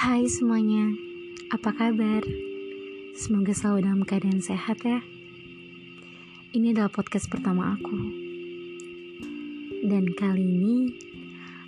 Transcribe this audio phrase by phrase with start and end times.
[0.00, 0.96] Hai semuanya,
[1.52, 2.24] apa kabar?
[3.12, 5.04] Semoga selalu dalam keadaan sehat ya.
[6.56, 8.00] Ini adalah podcast pertama aku.
[9.84, 10.88] Dan kali ini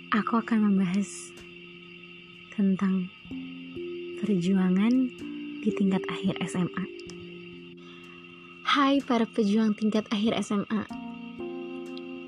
[0.09, 1.29] aku akan membahas
[2.57, 3.13] tentang
[4.17, 5.13] perjuangan
[5.61, 6.85] di tingkat akhir SMA.
[8.65, 10.89] Hai para pejuang tingkat akhir SMA.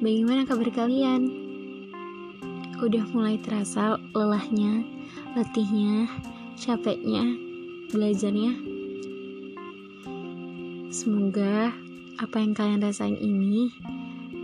[0.05, 1.44] Bagaimana kabar kalian?
[2.75, 4.83] Udah mulai terasa lelahnya,
[5.31, 6.11] letihnya,
[6.59, 7.23] capeknya,
[7.87, 8.51] belajarnya?
[10.91, 11.71] Semoga
[12.19, 13.71] apa yang kalian rasain ini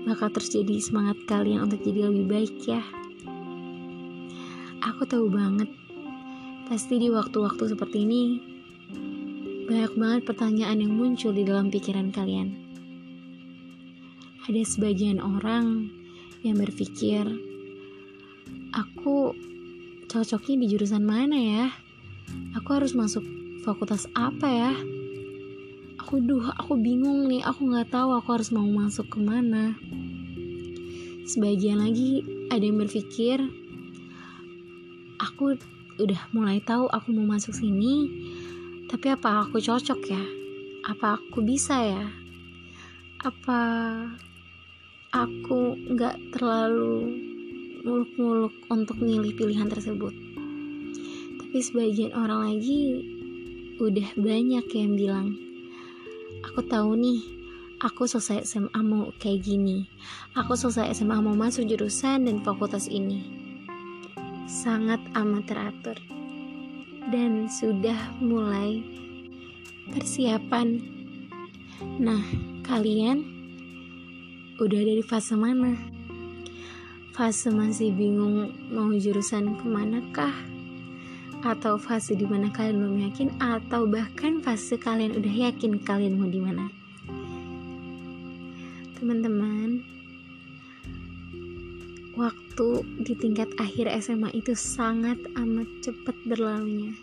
[0.07, 2.79] bakal terus jadi semangat kalian untuk jadi lebih baik ya.
[4.79, 5.67] Aku tahu banget,
[6.71, 8.23] pasti di waktu-waktu seperti ini
[9.67, 12.55] banyak banget pertanyaan yang muncul di dalam pikiran kalian.
[14.47, 15.91] Ada sebagian orang
[16.47, 17.50] yang berpikir,
[18.71, 19.35] aku
[20.07, 21.65] cocoknya di jurusan mana ya?
[22.55, 23.23] Aku harus masuk
[23.63, 24.73] fakultas apa ya?
[26.03, 29.79] Aku duh, aku bingung nih, aku nggak tahu aku harus mau masuk ke mana.
[31.23, 33.39] Sebagian lagi ada yang berpikir,
[35.21, 35.55] aku
[36.01, 38.11] udah mulai tahu aku mau masuk sini,
[38.91, 40.23] tapi apa aku cocok ya?
[40.91, 42.05] Apa aku bisa ya?
[43.23, 43.61] Apa
[45.15, 47.30] aku nggak terlalu
[47.83, 50.13] muluk-muluk untuk milih pilihan tersebut?
[51.41, 53.03] Tapi sebagian orang lagi
[53.81, 55.27] udah banyak yang bilang,
[56.45, 57.19] aku tahu nih,
[57.81, 59.89] aku selesai SMA mau kayak gini.
[60.37, 63.25] Aku selesai SMA mau masuk jurusan dan fakultas ini.
[64.45, 65.97] Sangat amat teratur
[67.09, 68.85] dan sudah mulai
[69.89, 70.77] persiapan.
[71.97, 72.21] Nah,
[72.61, 73.25] kalian
[74.61, 76.00] udah ada di fase mana?
[77.11, 80.31] Fase masih bingung mau jurusan ke mana kah?
[81.43, 83.27] Atau fase di mana kalian belum yakin?
[83.35, 86.71] Atau bahkan fase kalian udah yakin kalian mau di mana?
[88.95, 89.83] Teman-teman,
[92.15, 92.69] waktu
[93.03, 96.95] di tingkat akhir SMA itu sangat amat cepat berlalunya.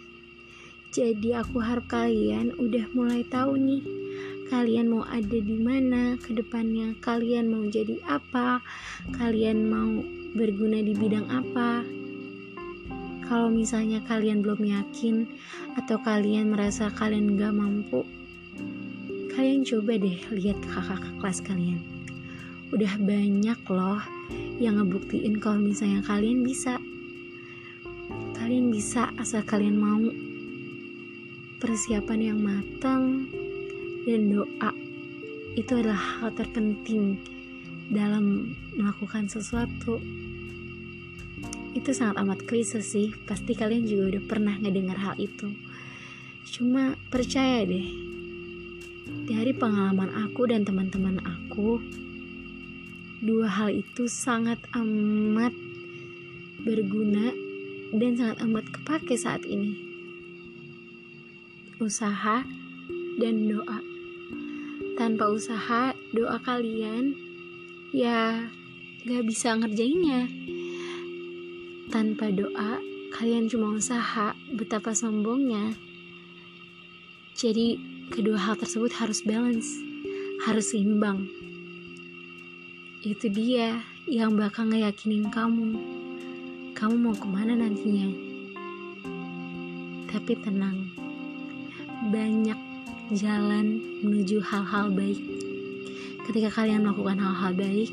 [0.89, 3.85] Jadi aku harap kalian udah mulai tahu nih
[4.49, 8.65] kalian mau ada di mana ke depannya, kalian mau jadi apa,
[9.13, 10.01] kalian mau
[10.33, 11.85] berguna di bidang apa.
[13.29, 15.29] Kalau misalnya kalian belum yakin
[15.77, 18.09] atau kalian merasa kalian gak mampu,
[19.37, 21.81] kalian coba deh lihat kakak-kakak kelas kalian.
[22.73, 24.01] Udah banyak loh
[24.57, 26.81] yang ngebuktiin kalau misalnya kalian bisa.
[28.37, 30.01] Kalian bisa asal kalian mau.
[31.59, 33.27] Persiapan yang matang
[34.05, 34.71] dan doa
[35.59, 37.19] itu adalah hal terpenting
[37.91, 39.99] dalam melakukan sesuatu.
[41.75, 45.51] Itu sangat amat klise sih, pasti kalian juga udah pernah ngedengar hal itu.
[46.49, 47.89] Cuma percaya deh,
[49.29, 51.83] dari pengalaman aku dan teman-teman aku,
[53.21, 55.53] dua hal itu sangat amat
[56.63, 57.35] berguna
[57.93, 59.77] dan sangat amat kepake saat ini.
[61.79, 62.43] Usaha
[63.19, 63.83] dan doa.
[64.95, 67.15] Tanpa usaha, doa kalian
[67.91, 68.47] ya
[69.03, 70.31] gak bisa ngerjainnya.
[71.91, 72.79] Tanpa doa,
[73.15, 75.75] kalian cuma usaha, betapa sombongnya.
[77.35, 77.79] Jadi,
[78.11, 79.67] kedua hal tersebut harus balance,
[80.47, 81.27] harus seimbang.
[83.01, 83.81] Itu dia
[84.11, 85.79] yang bakal ngeyakinin kamu.
[86.77, 88.11] Kamu mau ke mana nantinya?
[90.13, 90.93] Tapi tenang,
[92.13, 92.68] banyak
[93.09, 95.17] jalan menuju hal-hal baik.
[96.29, 97.89] Ketika kalian melakukan hal-hal baik,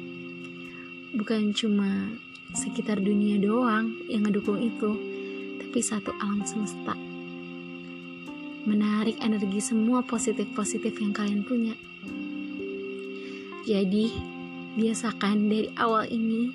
[1.16, 2.12] bukan cuma
[2.52, 4.92] sekitar dunia doang yang ngedukung itu,
[5.64, 7.00] tapi satu alam semesta.
[8.68, 11.80] Menarik energi semua positif-positif yang kalian punya.
[13.64, 14.12] Jadi,
[14.75, 16.51] biasakan dari awal ini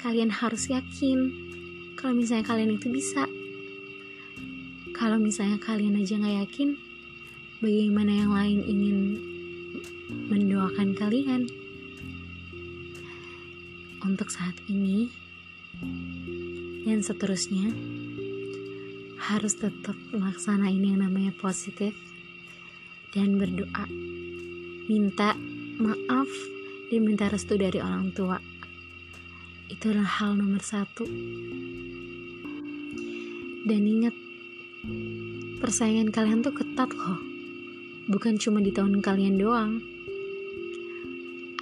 [0.00, 1.28] kalian harus yakin
[2.00, 3.28] kalau misalnya kalian itu bisa.
[4.96, 6.91] Kalau misalnya kalian aja nggak yakin,
[7.62, 8.98] bagaimana yang lain ingin
[10.26, 11.46] mendoakan kalian?
[14.02, 15.06] Untuk saat ini
[16.82, 17.70] dan seterusnya,
[19.30, 21.94] harus tetap melaksanain yang namanya positif
[23.14, 23.86] dan berdoa.
[24.90, 25.38] Minta
[25.78, 26.30] maaf
[26.90, 28.42] dan minta restu dari orang tua.
[29.70, 31.06] Itu adalah hal nomor satu.
[33.62, 34.18] Dan ingat,
[35.62, 37.31] persaingan kalian tuh ketat loh.
[38.10, 39.78] Bukan cuma di tahun kalian doang.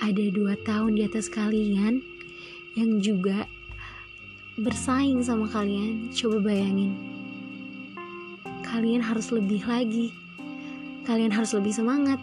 [0.00, 2.00] Ada dua tahun di atas kalian
[2.72, 3.44] yang juga
[4.56, 6.08] bersaing sama kalian.
[6.16, 6.96] Coba bayangin.
[8.64, 10.14] kalian harus lebih lagi.
[11.04, 12.22] Kalian harus lebih semangat.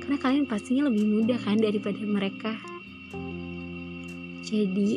[0.00, 2.56] Karena kalian pastinya lebih mudah kan daripada mereka.
[4.40, 4.96] Jadi,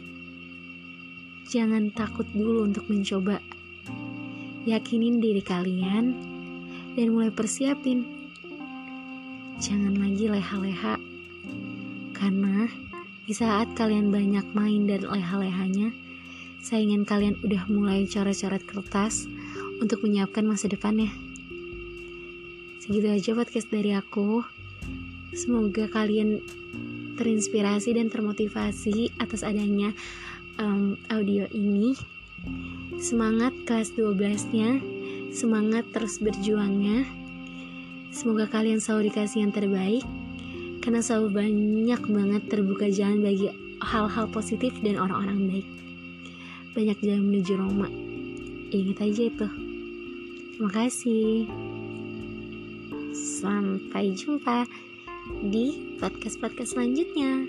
[1.51, 3.43] jangan takut dulu untuk mencoba.
[4.63, 6.15] Yakinin diri kalian
[6.95, 8.16] dan mulai persiapin.
[9.57, 11.01] Jangan lagi leha-leha.
[12.13, 12.69] Karena
[13.25, 15.89] di saat kalian banyak main dan leha-lehanya,
[16.61, 19.25] saingan kalian udah mulai coret-coret kertas
[19.81, 21.09] untuk menyiapkan masa depannya.
[22.85, 24.45] Segitu aja podcast dari aku.
[25.33, 26.37] Semoga kalian
[27.17, 29.89] terinspirasi dan termotivasi atas adanya
[30.61, 31.97] um, audio ini.
[33.01, 34.77] Semangat kelas 12-nya,
[35.33, 37.26] semangat terus berjuangnya.
[38.17, 40.01] Semoga kalian selalu dikasih yang terbaik,
[40.81, 45.67] karena selalu banyak banget terbuka jalan bagi hal-hal positif dan orang-orang baik.
[46.73, 47.85] Banyak jalan menuju Roma.
[48.73, 49.47] Ingat aja itu.
[50.57, 51.45] Terima kasih.
[53.13, 54.65] Sampai jumpa
[55.53, 57.45] di podcast-podcast selanjutnya.